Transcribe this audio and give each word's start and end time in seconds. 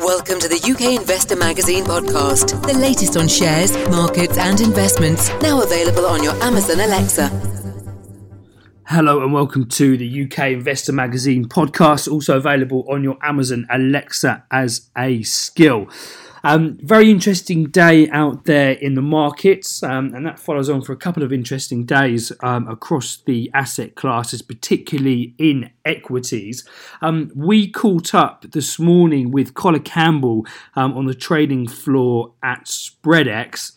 Welcome 0.00 0.38
to 0.38 0.48
the 0.48 0.62
UK 0.62 1.00
Investor 1.00 1.34
Magazine 1.34 1.82
podcast, 1.84 2.64
the 2.64 2.78
latest 2.78 3.16
on 3.16 3.26
shares, 3.26 3.72
markets, 3.88 4.38
and 4.38 4.60
investments, 4.60 5.28
now 5.42 5.60
available 5.60 6.06
on 6.06 6.22
your 6.22 6.34
Amazon 6.42 6.78
Alexa. 6.78 7.28
Hello 8.86 9.24
and 9.24 9.32
welcome 9.32 9.68
to 9.70 9.96
the 9.96 10.22
UK 10.22 10.52
Investor 10.52 10.92
Magazine 10.92 11.46
podcast, 11.46 12.10
also 12.10 12.36
available 12.36 12.86
on 12.88 13.02
your 13.02 13.18
Amazon 13.22 13.66
Alexa 13.70 14.44
as 14.52 14.88
a 14.96 15.24
skill. 15.24 15.88
Um, 16.44 16.78
very 16.82 17.10
interesting 17.10 17.64
day 17.64 18.08
out 18.10 18.44
there 18.44 18.72
in 18.72 18.94
the 18.94 19.02
markets, 19.02 19.82
um, 19.82 20.14
and 20.14 20.24
that 20.26 20.38
follows 20.38 20.70
on 20.70 20.82
for 20.82 20.92
a 20.92 20.96
couple 20.96 21.22
of 21.22 21.32
interesting 21.32 21.84
days 21.84 22.32
um, 22.40 22.68
across 22.68 23.16
the 23.16 23.50
asset 23.54 23.94
classes, 23.94 24.42
particularly 24.42 25.34
in 25.38 25.70
equities. 25.84 26.66
Um, 27.02 27.32
we 27.34 27.70
caught 27.70 28.14
up 28.14 28.46
this 28.52 28.78
morning 28.78 29.30
with 29.30 29.54
Colin 29.54 29.82
Campbell 29.82 30.46
um, 30.76 30.96
on 30.96 31.06
the 31.06 31.14
trading 31.14 31.66
floor 31.66 32.34
at 32.42 32.66
Spreadex. 32.66 33.72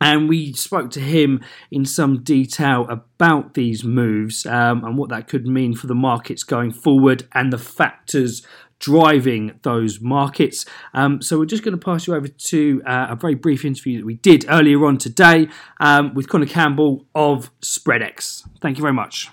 And 0.00 0.28
we 0.28 0.52
spoke 0.52 0.90
to 0.90 1.00
him 1.00 1.42
in 1.70 1.86
some 1.86 2.22
detail 2.22 2.86
about 2.90 3.54
these 3.54 3.84
moves 3.84 4.44
um, 4.44 4.84
and 4.84 4.98
what 4.98 5.08
that 5.10 5.28
could 5.28 5.46
mean 5.46 5.74
for 5.74 5.86
the 5.86 5.94
markets 5.94 6.42
going 6.42 6.72
forward 6.72 7.26
and 7.32 7.50
the 7.52 7.58
factors 7.58 8.46
driving 8.84 9.58
those 9.62 10.00
markets. 10.00 10.66
Um, 10.92 11.22
so 11.22 11.38
we're 11.38 11.46
just 11.46 11.62
going 11.64 11.78
to 11.78 11.82
pass 11.82 12.06
you 12.06 12.14
over 12.14 12.28
to 12.28 12.82
uh, 12.86 13.06
a 13.10 13.16
very 13.16 13.34
brief 13.34 13.64
interview 13.64 13.98
that 13.98 14.04
we 14.04 14.16
did 14.16 14.44
earlier 14.48 14.84
on 14.84 14.98
today 14.98 15.48
um, 15.80 16.12
with 16.14 16.28
Connor 16.28 16.46
Campbell 16.46 17.06
of 17.14 17.50
Spreadex. 17.60 18.46
Thank 18.60 18.76
you 18.76 18.82
very 18.82 18.92
much. 18.92 19.30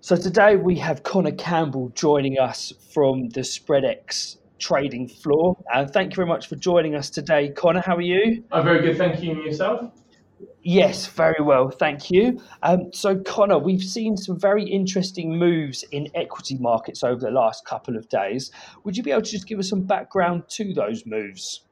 So 0.00 0.14
today 0.16 0.56
we 0.56 0.76
have 0.78 1.02
Connor 1.04 1.32
Campbell 1.32 1.90
joining 1.94 2.38
us 2.38 2.72
from 2.92 3.30
the 3.30 3.40
Spreadex 3.40 4.36
trading 4.58 5.08
floor. 5.08 5.56
And 5.72 5.88
uh, 5.88 5.90
thank 5.90 6.12
you 6.12 6.16
very 6.16 6.28
much 6.28 6.48
for 6.48 6.56
joining 6.56 6.94
us 6.94 7.08
today, 7.08 7.48
Connor. 7.50 7.80
How 7.80 7.96
are 7.96 8.02
you? 8.02 8.44
I'm 8.52 8.64
very 8.64 8.82
good, 8.82 8.98
thank 8.98 9.22
you. 9.22 9.30
And 9.32 9.42
yourself? 9.42 9.90
Yes, 10.62 11.06
very 11.06 11.42
well, 11.42 11.70
thank 11.70 12.10
you. 12.10 12.40
Um, 12.62 12.92
so, 12.92 13.18
Connor, 13.18 13.58
we've 13.58 13.82
seen 13.82 14.16
some 14.16 14.38
very 14.38 14.64
interesting 14.64 15.36
moves 15.38 15.84
in 15.90 16.08
equity 16.14 16.56
markets 16.58 17.02
over 17.02 17.20
the 17.20 17.30
last 17.30 17.64
couple 17.64 17.96
of 17.96 18.08
days. 18.08 18.50
Would 18.84 18.96
you 18.96 19.02
be 19.02 19.10
able 19.10 19.22
to 19.22 19.30
just 19.30 19.46
give 19.46 19.58
us 19.58 19.68
some 19.68 19.82
background 19.82 20.44
to 20.50 20.72
those 20.72 21.04
moves? 21.04 21.62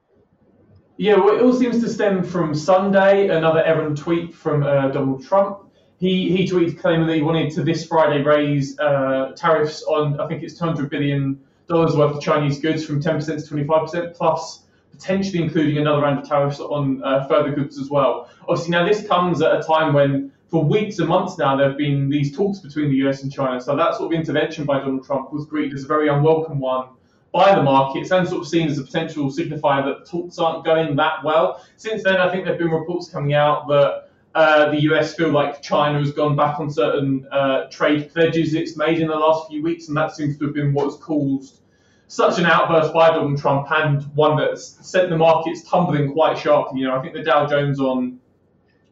Yeah, 0.96 1.16
well, 1.16 1.36
it 1.36 1.42
all 1.42 1.54
seems 1.54 1.80
to 1.80 1.88
stem 1.88 2.22
from 2.22 2.54
Sunday, 2.54 3.28
another 3.28 3.64
errant 3.64 3.96
tweet 3.96 4.34
from 4.34 4.62
uh, 4.62 4.88
Donald 4.88 5.24
Trump. 5.24 5.70
He, 5.98 6.36
he 6.36 6.46
tweeted 6.46 6.78
claiming 6.78 7.06
that 7.06 7.16
he 7.16 7.22
wanted 7.22 7.52
to 7.52 7.62
this 7.62 7.86
Friday 7.86 8.22
raise 8.22 8.78
uh, 8.78 9.32
tariffs 9.36 9.82
on, 9.84 10.20
I 10.20 10.26
think 10.26 10.42
it's 10.42 10.60
$200 10.60 10.90
billion 10.90 11.38
worth 11.68 11.96
of 11.96 12.20
Chinese 12.20 12.58
goods 12.58 12.84
from 12.84 13.00
10% 13.02 13.26
to 13.26 13.54
25%, 13.54 14.14
plus 14.14 14.64
potentially 15.00 15.42
including 15.42 15.78
another 15.78 16.02
round 16.02 16.18
of 16.18 16.28
tariffs 16.28 16.60
on 16.60 17.02
uh, 17.02 17.26
further 17.26 17.52
goods 17.52 17.78
as 17.78 17.88
well. 17.88 18.28
Obviously, 18.48 18.70
now 18.70 18.86
this 18.86 19.06
comes 19.06 19.40
at 19.40 19.58
a 19.58 19.62
time 19.62 19.94
when, 19.94 20.30
for 20.48 20.62
weeks 20.62 20.98
and 20.98 21.08
months 21.08 21.38
now, 21.38 21.56
there 21.56 21.68
have 21.68 21.78
been 21.78 22.10
these 22.10 22.36
talks 22.36 22.58
between 22.58 22.90
the 22.90 22.96
US 23.08 23.22
and 23.22 23.32
China. 23.32 23.60
So 23.60 23.74
that 23.76 23.94
sort 23.94 24.12
of 24.12 24.18
intervention 24.18 24.66
by 24.66 24.78
Donald 24.78 25.04
Trump 25.04 25.32
was 25.32 25.46
greeted 25.46 25.74
as 25.74 25.84
a 25.84 25.86
very 25.86 26.08
unwelcome 26.08 26.60
one 26.60 26.88
by 27.32 27.54
the 27.54 27.62
markets 27.62 28.10
and 28.10 28.28
sort 28.28 28.42
of 28.42 28.48
seen 28.48 28.68
as 28.68 28.78
a 28.78 28.82
potential 28.82 29.30
signifier 29.30 29.84
that 29.84 30.04
talks 30.04 30.38
aren't 30.38 30.64
going 30.64 30.96
that 30.96 31.24
well. 31.24 31.64
Since 31.76 32.02
then, 32.02 32.16
I 32.16 32.30
think 32.30 32.44
there 32.44 32.54
have 32.54 32.58
been 32.58 32.70
reports 32.70 33.08
coming 33.08 33.34
out 33.34 33.68
that. 33.68 34.06
Uh, 34.32 34.70
the 34.70 34.82
US 34.82 35.12
feel 35.16 35.32
like 35.32 35.60
China 35.60 35.98
has 35.98 36.12
gone 36.12 36.36
back 36.36 36.60
on 36.60 36.70
certain 36.70 37.26
uh, 37.32 37.64
trade 37.68 38.12
pledges 38.12 38.54
it's 38.54 38.76
made 38.76 39.00
in 39.00 39.08
the 39.08 39.16
last 39.16 39.48
few 39.48 39.60
weeks, 39.60 39.88
and 39.88 39.96
that 39.96 40.14
seems 40.14 40.38
to 40.38 40.44
have 40.44 40.54
been 40.54 40.72
what's 40.72 40.94
caused 40.98 41.59
such 42.10 42.40
an 42.40 42.44
outburst 42.44 42.92
by 42.92 43.08
Donald 43.10 43.38
Trump 43.38 43.70
and 43.70 44.02
one 44.16 44.36
that's 44.36 44.84
sent 44.84 45.10
the 45.10 45.16
markets 45.16 45.62
tumbling 45.62 46.12
quite 46.12 46.36
sharply. 46.36 46.80
You 46.80 46.88
know, 46.88 46.96
I 46.96 47.00
think 47.00 47.14
the 47.14 47.22
Dow 47.22 47.46
Jones 47.46 47.78
on 47.78 48.18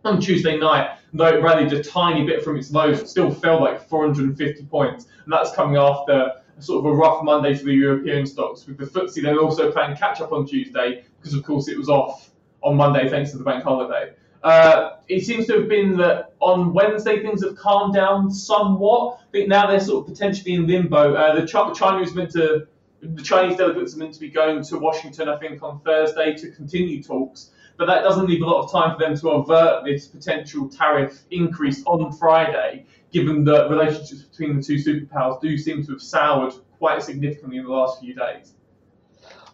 on 0.04 0.20
Tuesday 0.20 0.56
night, 0.56 0.96
though 1.12 1.26
it 1.26 1.42
rallied 1.42 1.72
a 1.72 1.82
tiny 1.82 2.24
bit 2.24 2.44
from 2.44 2.56
its 2.56 2.70
lows, 2.70 3.10
still 3.10 3.32
fell 3.32 3.60
like 3.60 3.88
450 3.88 4.66
points, 4.66 5.06
and 5.24 5.32
that's 5.32 5.52
coming 5.52 5.76
after 5.76 6.34
sort 6.60 6.86
of 6.86 6.92
a 6.92 6.94
rough 6.94 7.24
Monday 7.24 7.56
for 7.56 7.64
the 7.64 7.72
European 7.72 8.24
stocks. 8.24 8.64
With 8.68 8.78
the 8.78 8.84
FTSE 8.84 9.22
then 9.22 9.36
also 9.36 9.72
playing 9.72 9.96
catch 9.96 10.20
up 10.20 10.30
on 10.30 10.46
Tuesday 10.46 11.04
because, 11.18 11.34
of 11.34 11.42
course, 11.42 11.66
it 11.66 11.76
was 11.76 11.88
off 11.88 12.30
on 12.62 12.76
Monday 12.76 13.08
thanks 13.08 13.32
to 13.32 13.38
the 13.38 13.44
bank 13.44 13.64
holiday. 13.64 14.12
Uh, 14.44 14.90
it 15.08 15.24
seems 15.24 15.48
to 15.48 15.54
have 15.54 15.68
been 15.68 15.96
that 15.96 16.34
on 16.38 16.72
Wednesday 16.72 17.20
things 17.20 17.42
have 17.42 17.56
calmed 17.56 17.94
down 17.94 18.30
somewhat. 18.30 19.20
Think 19.32 19.48
now 19.48 19.66
they're 19.66 19.80
sort 19.80 20.06
of 20.06 20.14
potentially 20.14 20.54
in 20.54 20.68
limbo. 20.68 21.16
Uh, 21.16 21.40
the 21.40 21.44
China 21.44 22.00
is 22.00 22.14
meant 22.14 22.30
to 22.30 22.68
the 23.00 23.22
Chinese 23.22 23.56
delegates 23.56 23.94
are 23.94 23.98
meant 23.98 24.14
to 24.14 24.20
be 24.20 24.28
going 24.28 24.62
to 24.62 24.78
Washington, 24.78 25.28
I 25.28 25.36
think, 25.38 25.62
on 25.62 25.80
Thursday 25.80 26.34
to 26.34 26.50
continue 26.50 27.02
talks, 27.02 27.50
but 27.76 27.86
that 27.86 28.02
doesn't 28.02 28.26
leave 28.26 28.42
a 28.42 28.46
lot 28.46 28.64
of 28.64 28.72
time 28.72 28.96
for 28.96 28.98
them 28.98 29.16
to 29.16 29.30
avert 29.30 29.84
this 29.84 30.08
potential 30.08 30.68
tariff 30.68 31.22
increase 31.30 31.82
on 31.86 32.12
Friday, 32.12 32.86
given 33.12 33.44
that 33.44 33.70
relationships 33.70 34.22
between 34.22 34.56
the 34.56 34.62
two 34.62 34.76
superpowers 34.76 35.40
do 35.40 35.56
seem 35.56 35.84
to 35.84 35.92
have 35.92 36.02
soured 36.02 36.54
quite 36.78 37.02
significantly 37.02 37.58
in 37.58 37.64
the 37.64 37.70
last 37.70 38.00
few 38.00 38.14
days. 38.14 38.54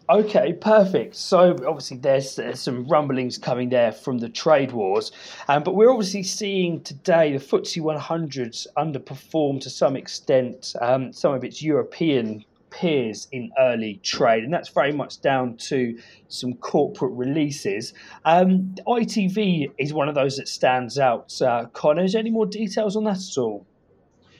Okay, 0.07 0.53
perfect. 0.53 1.15
So 1.15 1.51
obviously 1.67 1.97
there's, 1.97 2.35
there's, 2.35 2.61
some 2.61 2.87
rumblings 2.87 3.39
coming 3.39 3.69
there 3.69 3.91
from 3.91 4.19
the 4.19 4.29
trade 4.29 4.71
wars, 4.71 5.11
um, 5.47 5.63
but 5.63 5.73
we're 5.73 5.89
obviously 5.89 6.21
seeing 6.21 6.81
today 6.81 7.35
the 7.35 7.43
FTSE 7.43 7.81
100s 7.81 8.67
underperform 8.77 9.59
to 9.61 9.69
some 9.69 9.95
extent 9.95 10.75
um, 10.79 11.11
some 11.11 11.33
of 11.33 11.43
its 11.43 11.63
European 11.63 12.45
peers 12.75 13.27
in 13.31 13.51
early 13.57 13.99
trade, 14.03 14.43
and 14.43 14.53
that's 14.53 14.69
very 14.69 14.91
much 14.91 15.21
down 15.21 15.57
to 15.57 15.97
some 16.27 16.53
corporate 16.55 17.13
releases. 17.13 17.93
Um, 18.25 18.75
ITV 18.87 19.71
is 19.77 19.93
one 19.93 20.09
of 20.09 20.15
those 20.15 20.37
that 20.37 20.47
stands 20.47 20.99
out. 20.99 21.41
Uh, 21.41 21.65
Connor, 21.73 22.03
is 22.03 22.13
there 22.13 22.19
any 22.19 22.31
more 22.31 22.45
details 22.45 22.95
on 22.95 23.05
that 23.05 23.17
at 23.17 23.37
all? 23.37 23.65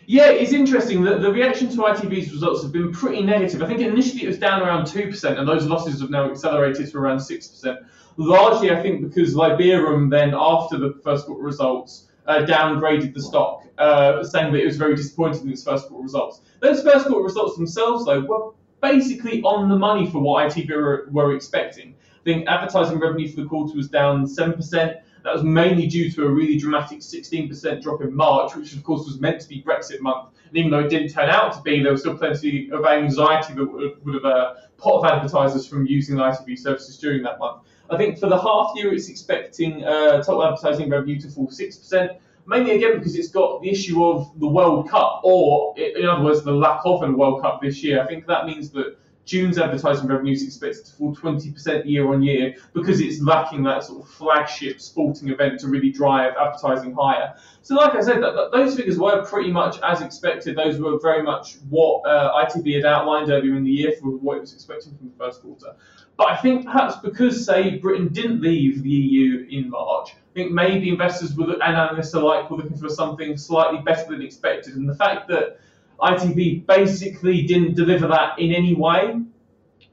Yeah, 0.07 0.29
it's 0.29 0.51
interesting 0.51 1.03
that 1.03 1.21
the 1.21 1.31
reaction 1.31 1.69
to 1.69 1.77
ITV's 1.77 2.31
results 2.31 2.61
have 2.61 2.71
been 2.71 2.91
pretty 2.91 3.23
negative. 3.23 3.63
I 3.63 3.67
think 3.67 3.79
initially 3.79 4.23
it 4.23 4.27
was 4.27 4.37
down 4.37 4.61
around 4.61 4.83
2%, 4.83 5.39
and 5.39 5.47
those 5.47 5.65
losses 5.65 5.99
have 6.01 6.11
now 6.11 6.29
accelerated 6.29 6.91
to 6.91 6.97
around 6.97 7.17
6%. 7.17 7.77
Largely, 8.17 8.71
I 8.71 8.81
think, 8.81 9.01
because 9.01 9.33
Liberum 9.33 10.11
then, 10.11 10.33
after 10.35 10.77
the 10.77 10.93
first 11.03 11.25
quarter 11.25 11.43
results, 11.43 12.07
uh, 12.27 12.45
downgraded 12.45 13.13
the 13.13 13.21
stock, 13.21 13.63
uh, 13.77 14.23
saying 14.23 14.51
that 14.53 14.61
it 14.61 14.65
was 14.65 14.77
very 14.77 14.95
disappointed 14.95 15.43
in 15.43 15.49
its 15.49 15.63
first 15.63 15.87
quarter 15.87 16.03
results. 16.03 16.41
Those 16.61 16.81
first 16.81 17.07
quarter 17.07 17.23
results 17.23 17.55
themselves, 17.55 18.05
though, 18.05 18.21
were 18.21 18.51
basically 18.81 19.41
on 19.41 19.69
the 19.69 19.75
money 19.77 20.09
for 20.09 20.19
what 20.19 20.51
ITV 20.51 20.69
were, 20.69 21.07
were 21.11 21.35
expecting. 21.35 21.95
I 22.21 22.23
think 22.23 22.47
advertising 22.47 22.99
revenue 22.99 23.27
for 23.29 23.41
the 23.41 23.47
quarter 23.47 23.75
was 23.75 23.89
down 23.89 24.25
7%. 24.25 24.95
That 25.25 25.33
was 25.33 25.43
mainly 25.43 25.87
due 25.87 26.11
to 26.11 26.23
a 26.23 26.29
really 26.29 26.55
dramatic 26.55 26.99
16% 26.99 27.81
drop 27.81 28.01
in 28.03 28.15
March, 28.15 28.55
which 28.55 28.73
of 28.75 28.83
course 28.83 29.07
was 29.07 29.19
meant 29.19 29.41
to 29.41 29.49
be 29.49 29.63
Brexit 29.63 29.99
month. 29.99 30.29
And 30.49 30.55
even 30.55 30.69
though 30.69 30.81
it 30.81 30.89
didn't 30.89 31.09
turn 31.09 31.31
out 31.31 31.51
to 31.53 31.61
be, 31.63 31.81
there 31.81 31.91
was 31.91 32.01
still 32.01 32.15
plenty 32.15 32.69
of 32.69 32.85
anxiety 32.85 33.55
that 33.55 33.65
would, 33.65 34.13
have 34.13 34.23
uh, 34.23 34.53
put 34.77 34.93
off 34.93 35.05
advertisers 35.05 35.65
from 35.65 35.87
using 35.87 36.17
ITV 36.17 36.59
services 36.59 36.99
during 36.99 37.23
that 37.23 37.39
month. 37.39 37.63
I 37.89 37.97
think 37.97 38.19
for 38.19 38.29
the 38.29 38.39
half 38.39 38.73
year, 38.75 38.93
it's 38.93 39.09
expecting 39.09 39.83
uh, 39.83 40.17
total 40.17 40.43
advertising 40.45 40.91
revenue 40.91 41.19
to 41.21 41.27
fall 41.27 41.47
6%, 41.47 42.19
mainly 42.45 42.75
again 42.75 42.99
because 42.99 43.15
it's 43.15 43.29
got 43.29 43.63
the 43.63 43.69
issue 43.71 44.05
of 44.05 44.31
the 44.39 44.47
World 44.47 44.87
Cup, 44.91 45.21
or 45.23 45.73
in 45.75 46.05
other 46.05 46.23
words, 46.23 46.43
the 46.43 46.51
lack 46.51 46.81
of 46.85 47.01
a 47.01 47.11
World 47.11 47.41
Cup 47.41 47.63
this 47.63 47.83
year. 47.83 47.99
I 47.99 48.05
think 48.05 48.27
that 48.27 48.45
means 48.45 48.69
that 48.73 48.95
June's 49.25 49.57
advertising 49.57 50.07
revenue 50.07 50.33
is 50.33 50.43
expected 50.43 50.85
to 50.85 50.91
fall 50.93 51.15
20% 51.15 51.85
year 51.85 52.13
on 52.13 52.21
year 52.21 52.55
because 52.73 52.99
it's 52.99 53.19
lacking 53.21 53.63
that 53.63 53.83
sort 53.83 54.03
of 54.03 54.09
flagship 54.09 54.79
sporting 54.79 55.29
event 55.29 55.59
to 55.59 55.67
really 55.67 55.91
drive 55.91 56.33
advertising 56.39 56.93
higher. 56.93 57.35
So, 57.63 57.75
like 57.75 57.95
I 57.95 58.01
said, 58.01 58.21
that, 58.21 58.35
that, 58.35 58.51
those 58.51 58.75
figures 58.75 58.99
were 58.99 59.25
pretty 59.25 59.51
much 59.51 59.77
as 59.81 60.01
expected. 60.01 60.55
Those 60.55 60.79
were 60.79 60.99
very 60.99 61.23
much 61.23 61.57
what 61.69 62.07
uh, 62.07 62.45
ITV 62.45 62.75
had 62.75 62.85
outlined 62.85 63.31
earlier 63.31 63.55
in 63.55 63.63
the 63.63 63.71
year 63.71 63.93
for 63.99 64.09
what 64.09 64.37
it 64.37 64.41
was 64.41 64.53
expecting 64.53 64.95
from 64.95 65.09
the 65.09 65.15
first 65.17 65.41
quarter. 65.41 65.75
But 66.17 66.31
I 66.31 66.37
think 66.37 66.65
perhaps 66.65 66.97
because, 66.97 67.43
say, 67.45 67.77
Britain 67.77 68.09
didn't 68.09 68.41
leave 68.41 68.83
the 68.83 68.89
EU 68.89 69.47
in 69.49 69.69
March, 69.69 70.11
I 70.11 70.33
think 70.33 70.51
maybe 70.51 70.89
investors 70.89 71.35
were, 71.35 71.51
and 71.51 71.63
analysts 71.63 72.13
alike 72.13 72.49
were 72.49 72.57
looking 72.57 72.77
for 72.77 72.89
something 72.89 73.35
slightly 73.37 73.79
better 73.79 74.11
than 74.11 74.21
expected. 74.21 74.75
And 74.75 74.87
the 74.87 74.95
fact 74.95 75.27
that 75.29 75.59
ITV 75.99 76.65
basically 76.65 77.43
didn't 77.43 77.75
deliver 77.75 78.07
that 78.07 78.37
in 78.39 78.51
any 78.51 78.75
way 78.75 79.21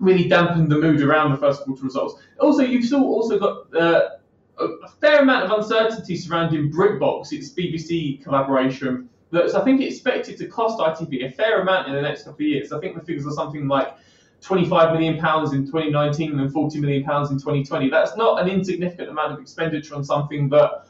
really 0.02 0.28
dampened 0.28 0.70
the 0.70 0.78
mood 0.78 1.00
around 1.00 1.30
the 1.30 1.36
first 1.36 1.62
quarter 1.62 1.84
results. 1.84 2.20
Also, 2.40 2.62
you've 2.62 2.84
still 2.84 3.04
also 3.04 3.38
got 3.38 3.74
uh, 3.74 4.08
a 4.58 4.88
fair 5.00 5.22
amount 5.22 5.44
of 5.44 5.58
uncertainty 5.58 6.16
surrounding 6.16 6.72
BritBox, 6.72 7.32
its 7.32 7.50
BBC 7.50 8.22
collaboration. 8.22 9.08
That's 9.30 9.54
I 9.54 9.64
think 9.64 9.80
expected 9.80 10.36
to 10.38 10.46
cost 10.48 10.78
ITV 10.78 11.26
a 11.26 11.30
fair 11.30 11.62
amount 11.62 11.88
in 11.88 11.94
the 11.94 12.02
next 12.02 12.24
couple 12.24 12.34
of 12.34 12.40
years. 12.48 12.72
I 12.72 12.80
think 12.80 12.96
the 12.96 13.00
figures 13.00 13.26
are 13.26 13.32
something 13.32 13.66
like 13.68 13.94
25 14.42 14.92
million 14.92 15.18
pounds 15.18 15.52
in 15.52 15.64
2019 15.64 16.38
and 16.38 16.52
40 16.52 16.80
million 16.80 17.04
pounds 17.04 17.30
in 17.30 17.38
2020. 17.38 17.88
That's 17.88 18.16
not 18.16 18.42
an 18.42 18.48
insignificant 18.48 19.08
amount 19.08 19.32
of 19.32 19.40
expenditure 19.40 19.94
on 19.94 20.04
something 20.04 20.48
that 20.50 20.86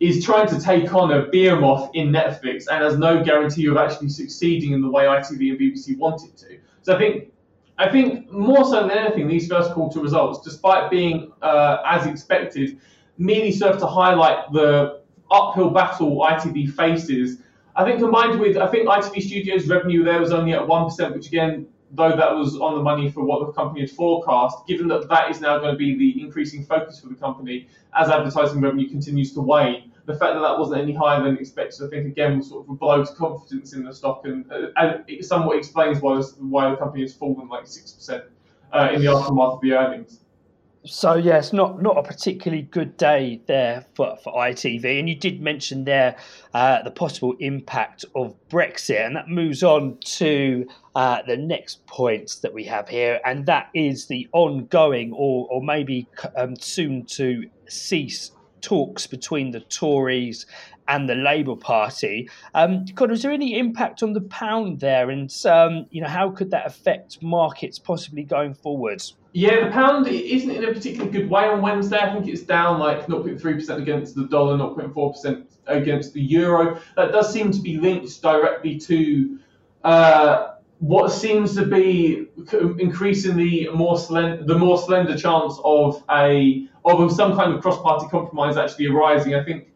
is 0.00 0.24
trying 0.24 0.46
to 0.48 0.60
take 0.60 0.92
on 0.94 1.12
a 1.12 1.26
behemoth 1.26 1.90
in 1.94 2.10
Netflix 2.10 2.64
and 2.70 2.84
has 2.84 2.98
no 2.98 3.22
guarantee 3.24 3.66
of 3.66 3.76
actually 3.76 4.10
succeeding 4.10 4.72
in 4.72 4.82
the 4.82 4.90
way 4.90 5.04
ITV 5.04 5.50
and 5.50 5.58
BBC 5.58 5.96
want 5.96 6.22
it 6.24 6.36
to. 6.36 6.58
So 6.82 6.94
I 6.94 6.98
think 6.98 7.32
I 7.78 7.90
think 7.90 8.30
more 8.30 8.64
so 8.64 8.86
than 8.86 8.90
anything, 8.90 9.28
these 9.28 9.48
first 9.48 9.72
quarter 9.72 10.00
results, 10.00 10.42
despite 10.42 10.90
being 10.90 11.32
uh, 11.42 11.78
as 11.84 12.06
expected, 12.06 12.78
merely 13.18 13.52
serve 13.52 13.78
to 13.78 13.86
highlight 13.86 14.50
the 14.52 15.02
uphill 15.30 15.70
battle 15.70 16.20
ITV 16.20 16.72
faces. 16.72 17.42
I 17.74 17.84
think 17.84 17.98
combined 17.98 18.40
with, 18.40 18.56
I 18.56 18.66
think 18.68 18.88
ITV 18.88 19.20
Studios 19.22 19.68
revenue 19.68 20.04
there 20.04 20.20
was 20.20 20.32
only 20.32 20.54
at 20.54 20.60
1%, 20.60 21.14
which 21.14 21.26
again, 21.26 21.66
though 21.96 22.14
that 22.14 22.34
was 22.34 22.56
on 22.58 22.74
the 22.74 22.82
money 22.82 23.10
for 23.10 23.24
what 23.24 23.46
the 23.46 23.52
company 23.52 23.80
had 23.80 23.90
forecast, 23.90 24.66
given 24.66 24.86
that 24.88 25.08
that 25.08 25.30
is 25.30 25.40
now 25.40 25.58
going 25.58 25.72
to 25.72 25.78
be 25.78 25.96
the 25.96 26.20
increasing 26.20 26.64
focus 26.64 27.00
for 27.00 27.08
the 27.08 27.14
company 27.14 27.66
as 27.98 28.08
advertising 28.10 28.60
revenue 28.60 28.88
continues 28.88 29.32
to 29.32 29.40
wane, 29.40 29.92
the 30.04 30.12
fact 30.12 30.34
that 30.34 30.40
that 30.40 30.58
wasn't 30.58 30.80
any 30.80 30.92
higher 30.92 31.22
than 31.22 31.36
expected, 31.36 31.84
I 31.84 31.88
think 31.88 32.06
again 32.06 32.38
was 32.38 32.48
sort 32.48 32.66
of 32.68 33.08
to 33.08 33.14
confidence 33.14 33.72
in 33.72 33.84
the 33.84 33.92
stock, 33.92 34.24
and, 34.24 34.50
uh, 34.52 34.68
and 34.76 35.04
it 35.08 35.24
somewhat 35.24 35.56
explains 35.58 36.00
why 36.00 36.20
why 36.38 36.70
the 36.70 36.76
company 36.76 37.02
has 37.02 37.12
fallen 37.12 37.48
like 37.48 37.66
six 37.66 37.92
percent 37.92 38.24
uh, 38.72 38.90
in 38.92 39.00
the 39.00 39.08
aftermath 39.08 39.54
of 39.54 39.60
the 39.62 39.72
earnings. 39.72 40.20
So 40.86 41.14
yes, 41.14 41.52
not 41.52 41.82
not 41.82 41.98
a 41.98 42.02
particularly 42.02 42.62
good 42.62 42.96
day 42.96 43.40
there 43.46 43.84
for, 43.94 44.16
for 44.22 44.32
ITV, 44.34 45.00
and 45.00 45.08
you 45.08 45.16
did 45.16 45.40
mention 45.40 45.84
there 45.84 46.16
uh, 46.54 46.82
the 46.82 46.92
possible 46.92 47.34
impact 47.40 48.04
of 48.14 48.36
Brexit, 48.48 49.04
and 49.04 49.16
that 49.16 49.28
moves 49.28 49.64
on 49.64 49.98
to 49.98 50.64
uh, 50.94 51.22
the 51.26 51.36
next 51.36 51.84
point 51.86 52.36
that 52.42 52.54
we 52.54 52.62
have 52.64 52.88
here, 52.88 53.20
and 53.24 53.46
that 53.46 53.68
is 53.74 54.06
the 54.06 54.28
ongoing 54.32 55.12
or 55.12 55.48
or 55.50 55.60
maybe 55.60 56.06
um, 56.36 56.54
soon 56.54 57.04
to 57.06 57.50
cease 57.68 58.30
talks 58.60 59.08
between 59.08 59.50
the 59.50 59.60
Tories 59.60 60.46
and 60.88 61.08
the 61.08 61.16
Labour 61.16 61.56
Party. 61.56 62.30
Um, 62.54 62.84
Connor, 62.94 63.14
is 63.14 63.22
there 63.22 63.32
any 63.32 63.58
impact 63.58 64.04
on 64.04 64.12
the 64.12 64.20
pound 64.20 64.78
there, 64.78 65.10
and 65.10 65.34
um, 65.46 65.86
you 65.90 66.00
know 66.00 66.08
how 66.08 66.30
could 66.30 66.52
that 66.52 66.64
affect 66.64 67.20
markets 67.22 67.78
possibly 67.80 68.22
going 68.22 68.54
forward? 68.54 69.02
Yeah, 69.36 69.66
the 69.66 69.70
pound 69.70 70.08
isn't 70.08 70.50
in 70.50 70.64
a 70.64 70.72
particularly 70.72 71.12
good 71.12 71.28
way 71.28 71.44
on 71.44 71.60
Wednesday. 71.60 71.98
I 71.98 72.10
think 72.10 72.26
it's 72.26 72.40
down 72.40 72.78
like 72.78 73.06
0.3% 73.06 73.68
against 73.76 74.14
the 74.14 74.24
dollar, 74.24 74.56
0.4% 74.56 75.44
against 75.66 76.14
the 76.14 76.22
euro. 76.22 76.80
That 76.96 77.12
does 77.12 77.34
seem 77.34 77.52
to 77.52 77.60
be 77.60 77.76
linked 77.76 78.22
directly 78.22 78.78
to 78.78 79.38
uh, 79.84 80.54
what 80.78 81.10
seems 81.12 81.54
to 81.56 81.66
be 81.66 82.28
increasing 82.78 83.36
the 83.36 83.68
more 83.74 83.98
slender, 83.98 84.42
the 84.42 84.56
more 84.56 84.78
slender 84.78 85.18
chance 85.18 85.58
of 85.62 86.02
a 86.10 86.66
of 86.86 87.12
some 87.12 87.36
kind 87.36 87.52
of 87.52 87.60
cross-party 87.60 88.06
compromise 88.10 88.56
actually 88.56 88.86
arising. 88.86 89.34
I 89.34 89.44
think 89.44 89.68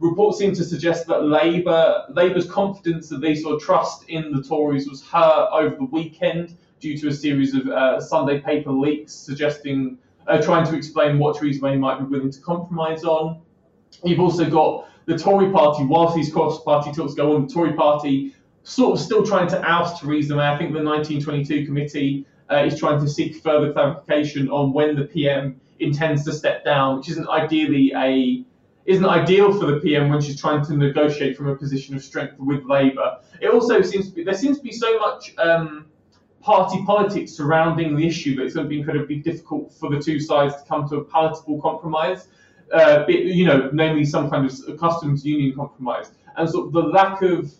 reports 0.00 0.38
seem 0.38 0.56
to 0.56 0.64
suggest 0.64 1.06
that 1.06 1.22
Labour 1.22 2.02
Labour's 2.08 2.50
confidence 2.50 3.10
that 3.10 3.20
they 3.20 3.36
saw 3.36 3.60
trust 3.60 4.08
in 4.08 4.32
the 4.32 4.42
Tories 4.42 4.88
was 4.88 5.04
hurt 5.06 5.50
over 5.52 5.76
the 5.76 5.84
weekend 5.84 6.56
due 6.84 6.98
to 6.98 7.08
a 7.08 7.12
series 7.12 7.54
of 7.54 7.66
uh, 7.66 7.98
Sunday 7.98 8.40
paper 8.40 8.70
leaks 8.70 9.14
suggesting 9.14 9.96
uh, 10.26 10.40
trying 10.42 10.66
to 10.66 10.76
explain 10.76 11.18
what 11.18 11.38
Theresa 11.38 11.62
May 11.62 11.78
might 11.78 11.98
be 11.98 12.04
willing 12.04 12.30
to 12.30 12.40
compromise 12.40 13.04
on. 13.04 13.40
You've 14.04 14.20
also 14.20 14.50
got 14.50 14.86
the 15.06 15.16
Tory 15.16 15.50
party, 15.50 15.84
whilst 15.84 16.14
these 16.14 16.30
cross-party 16.30 16.92
talks 16.92 17.14
go 17.14 17.34
on, 17.34 17.46
the 17.46 17.52
Tory 17.54 17.72
party 17.72 18.34
sort 18.64 18.98
of 18.98 19.02
still 19.02 19.24
trying 19.24 19.48
to 19.48 19.62
oust 19.62 20.02
Theresa 20.02 20.36
May. 20.36 20.46
I 20.46 20.58
think 20.58 20.74
the 20.74 20.82
1922 20.82 21.64
committee 21.64 22.26
uh, 22.50 22.64
is 22.64 22.78
trying 22.78 23.00
to 23.00 23.08
seek 23.08 23.36
further 23.36 23.72
clarification 23.72 24.50
on 24.50 24.74
when 24.74 24.94
the 24.94 25.04
PM 25.04 25.58
intends 25.78 26.22
to 26.26 26.34
step 26.34 26.66
down, 26.66 26.98
which 26.98 27.08
isn't 27.08 27.28
ideally 27.30 27.92
a 27.96 28.44
isn't 28.84 29.06
ideal 29.06 29.58
for 29.58 29.64
the 29.64 29.80
PM 29.80 30.10
when 30.10 30.20
she's 30.20 30.38
trying 30.38 30.62
to 30.62 30.76
negotiate 30.76 31.34
from 31.34 31.48
a 31.48 31.56
position 31.56 31.94
of 31.94 32.04
strength 32.04 32.38
with 32.38 32.62
Labour. 32.66 33.20
It 33.40 33.48
also 33.48 33.80
seems 33.80 34.10
to 34.10 34.14
be 34.14 34.22
there 34.22 34.34
seems 34.34 34.58
to 34.58 34.62
be 34.62 34.72
so 34.72 34.98
much 34.98 35.34
um, 35.38 35.86
party 36.44 36.84
politics 36.84 37.32
surrounding 37.32 37.96
the 37.96 38.06
issue 38.06 38.36
that 38.36 38.44
it's 38.44 38.54
going 38.54 38.66
to 38.66 38.68
be 38.68 38.78
incredibly 38.78 39.16
difficult 39.16 39.72
for 39.72 39.88
the 39.88 39.98
two 39.98 40.20
sides 40.20 40.54
to 40.56 40.68
come 40.68 40.86
to 40.88 40.96
a 40.96 41.04
palatable 41.04 41.60
compromise. 41.60 42.28
Uh, 42.72 43.04
you 43.08 43.46
know, 43.46 43.70
namely 43.72 44.04
some 44.04 44.28
kind 44.30 44.46
of 44.46 44.78
customs 44.78 45.24
union 45.24 45.54
compromise, 45.54 46.10
and 46.36 46.48
sort 46.48 46.66
of 46.66 46.72
the 46.72 46.80
lack 46.80 47.22
of 47.22 47.52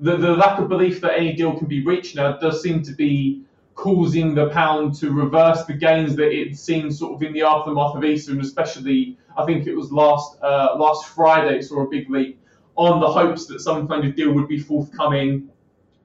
the, 0.00 0.16
the 0.16 0.32
lack 0.32 0.58
of 0.58 0.68
belief 0.68 1.00
that 1.00 1.12
any 1.16 1.32
deal 1.32 1.56
can 1.56 1.66
be 1.66 1.84
reached 1.84 2.16
now 2.16 2.36
does 2.38 2.62
seem 2.62 2.82
to 2.82 2.92
be 2.92 3.42
causing 3.74 4.34
the 4.34 4.48
pound 4.50 4.94
to 4.94 5.10
reverse 5.10 5.64
the 5.64 5.72
gains 5.72 6.14
that 6.16 6.30
it's 6.30 6.60
seen 6.60 6.90
sort 6.90 7.14
of 7.14 7.22
in 7.22 7.32
the 7.32 7.42
aftermath 7.42 7.96
of 7.96 8.04
Easter, 8.04 8.32
and 8.32 8.40
especially 8.40 9.16
I 9.36 9.44
think 9.44 9.66
it 9.66 9.74
was 9.74 9.92
last 9.92 10.38
uh, 10.42 10.74
last 10.76 11.06
Friday 11.06 11.60
saw 11.60 11.82
a 11.82 11.88
big 11.88 12.08
leap 12.08 12.38
on 12.76 13.00
the 13.00 13.10
hopes 13.10 13.46
that 13.46 13.60
some 13.60 13.86
kind 13.88 14.04
of 14.06 14.16
deal 14.16 14.32
would 14.32 14.48
be 14.48 14.58
forthcoming. 14.58 15.48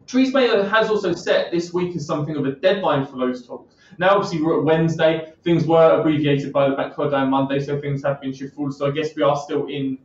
Theresa 0.08 0.34
May 0.34 0.48
has 0.70 0.90
also 0.90 1.14
set 1.14 1.52
this 1.52 1.74
week 1.74 1.96
as 1.96 2.06
something 2.06 2.36
of 2.38 2.46
a 2.46 2.54
deadline 2.54 3.06
for 3.06 3.18
those 3.18 3.46
talks. 3.46 3.76
Now, 3.98 4.16
obviously, 4.16 4.42
we're 4.42 4.60
at 4.60 4.64
Wednesday. 4.64 5.34
Things 5.44 5.66
were 5.66 6.00
abbreviated 6.00 6.54
by 6.54 6.70
the 6.70 6.76
bank 6.76 6.94
holiday 6.94 7.18
on 7.18 7.30
Monday, 7.30 7.60
so 7.60 7.80
things 7.80 8.04
have 8.04 8.22
been 8.22 8.34
forward. 8.34 8.74
So 8.74 8.88
I 8.88 8.92
guess 8.92 9.16
we 9.16 9.24
are 9.24 9.36
still 9.36 9.68
in 9.68 9.98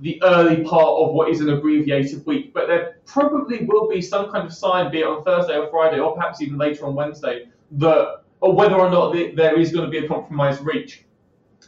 the 0.00 0.20
early 0.24 0.64
part 0.64 0.86
of 0.86 1.12
what 1.12 1.30
is 1.30 1.40
an 1.40 1.50
abbreviated 1.50 2.26
week. 2.26 2.52
But 2.52 2.66
there 2.66 2.98
probably 3.06 3.64
will 3.64 3.88
be 3.88 4.02
some 4.02 4.30
kind 4.30 4.44
of 4.44 4.52
sign, 4.52 4.90
be 4.90 5.00
it 5.00 5.06
on 5.06 5.22
Thursday 5.22 5.56
or 5.56 5.68
Friday, 5.70 6.00
or 6.00 6.16
perhaps 6.16 6.40
even 6.42 6.58
later 6.58 6.86
on 6.86 6.94
Wednesday, 6.94 7.46
that 7.72 8.22
or 8.40 8.52
whether 8.52 8.74
or 8.74 8.90
not 8.90 9.14
there 9.36 9.58
is 9.58 9.72
going 9.72 9.84
to 9.84 9.90
be 9.90 10.04
a 10.04 10.08
compromise 10.08 10.60
reached. 10.60 11.04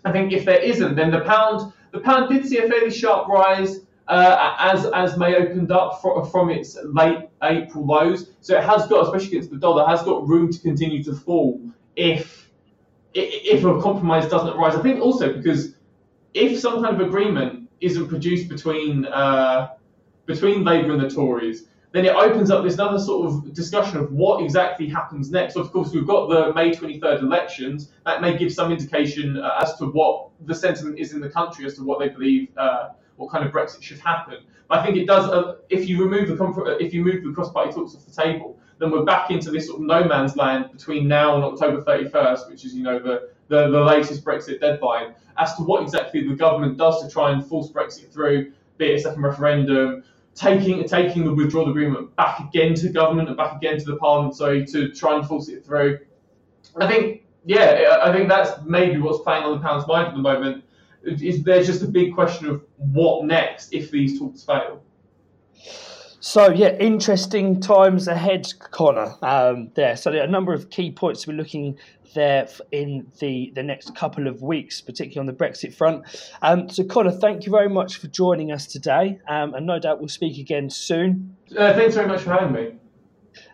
I 0.05 0.13
think 0.13 0.33
if 0.33 0.45
there 0.45 0.59
isn't, 0.61 0.95
then 0.95 1.11
the 1.11 1.21
pound 1.21 1.73
the 1.93 2.01
pound 2.01 2.29
did 2.29 2.45
see 2.45 2.59
a 2.59 2.69
fairly 2.69 2.91
sharp 2.91 3.29
rise 3.29 3.81
uh, 4.09 4.55
as 4.59 4.87
as 4.87 5.17
May 5.17 5.35
opened 5.35 5.73
up 5.73 6.01
from, 6.01 6.51
its 6.51 6.79
late 6.85 7.29
April 7.43 7.85
lows. 7.85 8.31
So 8.41 8.57
it 8.57 8.65
has 8.65 8.87
got, 8.87 9.05
especially 9.05 9.39
against 9.39 9.51
the 9.51 9.57
dollar, 9.57 9.87
has 9.87 10.03
got 10.03 10.27
room 10.27 10.53
to 10.53 10.59
continue 10.61 11.03
to 11.05 11.15
fall 11.15 11.61
if 11.97 12.51
if 13.15 13.65
a 13.65 13.81
compromise 13.81 14.29
doesn't 14.29 14.51
arise. 14.57 14.77
I 14.77 14.83
think 14.83 15.01
also 15.01 15.33
because 15.33 15.75
if 16.35 16.59
some 16.59 16.83
kind 16.83 17.01
of 17.01 17.07
agreement 17.07 17.69
isn't 17.81 18.09
produced 18.09 18.49
between 18.49 19.07
uh, 19.07 19.71
between 20.27 20.65
Labour 20.65 20.93
and 20.93 21.01
the 21.03 21.11
Tories, 21.11 21.65
then 21.93 22.05
it 22.05 22.15
opens 22.15 22.51
up 22.51 22.63
this 22.63 22.75
another 22.75 22.99
sort 22.99 23.27
of 23.27 23.55
discussion 23.55 23.99
of 23.99 24.13
what 24.13 24.45
exactly 24.45 24.87
happens 24.87 25.31
next. 25.31 25.57
Of 25.57 25.73
course, 25.73 25.93
we've 25.93 26.07
got 26.07 26.29
the 26.29 26.53
May 26.53 26.71
23rd 26.71 27.23
elections. 27.23 27.91
That 28.05 28.21
may 28.21 28.37
give 28.37 28.53
some 28.53 28.71
indication 28.71 29.39
uh, 29.39 29.61
as 29.63 29.77
to 29.77 29.87
what 29.87 30.29
the 30.45 30.55
sentiment 30.55 30.99
is 30.99 31.15
in 31.15 31.21
the 31.21 31.31
country 31.31 31.65
as 31.65 31.75
to 31.77 31.85
what 31.85 31.99
they 31.99 32.09
believe, 32.09 32.49
uh, 32.59 32.91
what 33.17 33.31
kind 33.31 33.45
of 33.45 33.53
Brexit 33.53 33.83
should 33.83 33.99
happen. 33.99 34.39
But 34.69 34.81
I 34.81 34.85
think 34.85 34.97
it 34.97 35.07
does. 35.07 35.29
Uh, 35.29 35.57
if 35.69 35.89
you 35.89 36.03
remove 36.03 36.29
the 36.29 36.77
if 36.81 36.93
you 36.93 37.05
move 37.05 37.23
the 37.23 37.33
cross-party 37.33 37.73
talks 37.73 37.95
off 37.95 38.05
the 38.05 38.23
table, 38.23 38.59
then 38.79 38.91
we're 38.91 39.05
back 39.05 39.31
into 39.31 39.51
this 39.51 39.67
sort 39.67 39.81
of 39.81 39.87
no 39.87 40.05
man's 40.05 40.37
land 40.37 40.71
between 40.73 41.09
now 41.09 41.37
and 41.37 41.45
October 41.45 41.83
31st, 41.83 42.51
which 42.51 42.65
is 42.65 42.75
you 42.75 42.83
know 42.83 42.99
the 42.99 43.31
the, 43.49 43.69
the 43.71 43.81
latest 43.81 44.25
Brexit 44.25 44.61
deadline 44.61 45.15
as 45.39 45.55
to 45.57 45.63
what 45.63 45.83
exactly 45.83 46.27
the 46.27 46.35
government 46.35 46.77
does 46.77 47.03
to 47.03 47.11
try 47.11 47.31
and 47.31 47.47
force 47.47 47.71
Brexit 47.71 48.13
through, 48.13 48.53
be 48.79 48.87
it 48.87 48.95
a 48.95 49.01
second 49.01 49.23
referendum, 49.23 50.03
taking 50.35 50.87
taking 50.87 51.25
the 51.25 51.33
withdrawal 51.33 51.71
agreement 51.71 52.15
back 52.17 52.41
again 52.41 52.75
to 52.75 52.89
government 52.89 53.29
and 53.29 53.37
back 53.37 53.57
again 53.57 53.79
to 53.79 53.85
the 53.85 53.97
parliament, 53.97 54.37
sorry, 54.37 54.65
to 54.67 54.93
try 54.93 55.17
and 55.17 55.27
force 55.27 55.49
it 55.49 55.65
through. 55.65 55.99
I 56.79 56.87
think, 56.87 57.23
yeah, 57.45 57.99
I 58.03 58.13
think 58.13 58.29
that's 58.29 58.63
maybe 58.65 58.99
what's 58.99 59.23
playing 59.23 59.45
on 59.45 59.59
the 59.59 59.63
pound's 59.63 59.87
mind 59.87 60.09
at 60.09 60.15
the 60.15 60.21
moment. 60.21 60.65
Is 61.07 61.45
there's 61.45 61.67
just 61.67 61.83
a 61.83 61.89
big 61.89 62.15
question 62.15 62.49
of 62.49 62.65
what 62.77 63.25
next 63.25 63.73
if 63.73 63.91
these 63.91 64.19
talks 64.19 64.43
fail. 64.43 64.83
So 66.21 66.51
yeah, 66.51 66.77
interesting 66.79 67.61
times 67.61 68.09
ahead, 68.09 68.53
Connor. 68.59 69.15
Um, 69.23 69.71
there, 69.75 69.97
so 69.97 70.11
there 70.11 70.23
are 70.23 70.25
a 70.25 70.31
number 70.31 70.53
of 70.53 70.71
key 70.71 70.91
points 70.91 71.25
we're 71.25 71.35
looking 71.35 71.79
there 72.15 72.49
in 72.73 73.07
the 73.21 73.53
the 73.55 73.63
next 73.63 73.95
couple 73.95 74.27
of 74.27 74.43
weeks, 74.43 74.81
particularly 74.81 75.21
on 75.21 75.27
the 75.27 75.45
Brexit 75.45 75.73
front. 75.73 76.05
Um, 76.43 76.69
so 76.69 76.83
Connor, 76.83 77.13
thank 77.13 77.47
you 77.47 77.53
very 77.53 77.69
much 77.69 77.99
for 77.99 78.09
joining 78.09 78.51
us 78.51 78.67
today, 78.67 79.21
um, 79.29 79.55
and 79.55 79.67
no 79.67 79.79
doubt 79.79 80.01
we'll 80.01 80.09
speak 80.09 80.39
again 80.39 80.69
soon. 80.69 81.37
Uh, 81.57 81.73
thanks 81.75 81.95
very 81.95 82.09
much 82.09 82.23
for 82.23 82.31
having 82.33 82.53
me. 82.53 82.75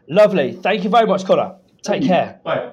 Lovely, 0.09 0.53
thank 0.55 0.83
you 0.83 0.89
very 0.89 1.07
much, 1.07 1.27
Connor. 1.27 1.57
Take 1.83 2.05
care. 2.05 2.41
Bye. 2.43 2.72